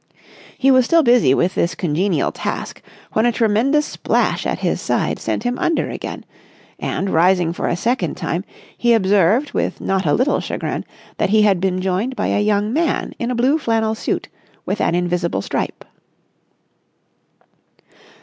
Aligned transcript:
He 0.57 0.71
was 0.71 0.85
still 0.85 1.03
busy 1.03 1.35
with 1.35 1.53
this 1.53 1.75
congenial 1.75 2.31
task 2.31 2.81
when 3.13 3.27
a 3.27 3.31
tremendous 3.31 3.85
splash 3.85 4.47
at 4.47 4.57
his 4.57 4.81
side 4.81 5.19
sent 5.19 5.43
him 5.43 5.59
under 5.59 5.91
again: 5.91 6.25
and, 6.79 7.07
rising 7.11 7.53
for 7.53 7.67
a 7.67 7.75
second 7.75 8.17
time, 8.17 8.43
he 8.75 8.93
observed 8.93 9.53
with 9.53 9.79
not 9.79 10.07
a 10.07 10.13
little 10.15 10.39
chagrin 10.39 10.85
that 11.17 11.29
he 11.29 11.43
had 11.43 11.59
been 11.61 11.81
joined 11.81 12.15
by 12.15 12.29
a 12.29 12.41
young 12.41 12.73
man 12.73 13.13
in 13.19 13.29
a 13.29 13.35
blue 13.35 13.59
flannel 13.59 13.93
suit 13.93 14.27
with 14.65 14.81
an 14.81 14.95
invisible 14.95 15.43
stripe. 15.43 15.85